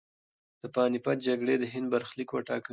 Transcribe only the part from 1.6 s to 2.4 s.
هند برخلیک